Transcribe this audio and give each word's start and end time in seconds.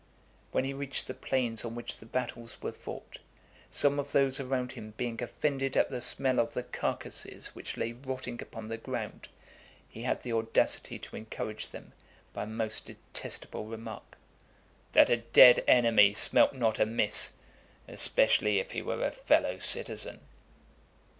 When 0.51 0.63
he 0.63 0.73
reached 0.73 1.05
the 1.05 1.13
plains 1.13 1.63
on 1.63 1.75
which 1.75 1.97
the 1.97 2.07
battles 2.07 2.55
(434) 2.55 2.63
were 2.95 2.99
fought, 3.05 3.19
some 3.69 3.99
of 3.99 4.11
those 4.13 4.39
around 4.39 4.71
him 4.71 4.95
being 4.97 5.21
offended 5.21 5.77
at 5.77 5.91
the 5.91 6.01
smell 6.01 6.39
of 6.39 6.55
the 6.55 6.63
carcases 6.63 7.49
which 7.53 7.77
lay 7.77 7.91
rotting 7.91 8.41
upon 8.41 8.67
the 8.67 8.79
ground, 8.79 9.29
he 9.87 10.01
had 10.01 10.23
the 10.23 10.33
audacity 10.33 10.97
to 10.97 11.15
encourage 11.15 11.69
them 11.69 11.93
by 12.33 12.45
a 12.45 12.47
most 12.47 12.87
detestable 12.87 13.65
remark, 13.67 14.17
"That 14.93 15.11
a 15.11 15.17
dead 15.17 15.63
enemy 15.67 16.15
smelt 16.15 16.55
not 16.55 16.79
amiss, 16.79 17.33
especially 17.87 18.57
if 18.57 18.71
he 18.71 18.81
were 18.81 19.05
a 19.05 19.11
fellow 19.11 19.59
citizen." 19.59 20.21